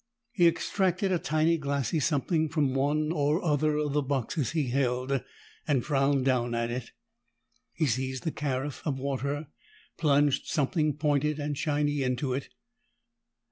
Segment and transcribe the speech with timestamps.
[0.31, 5.21] He extracted a tiny glassy something from one or other of the boxes he held,
[5.67, 6.91] and frowned down at it.
[7.73, 9.49] He seized the carafe of water,
[9.97, 12.49] plunged something pointed and shiny into it.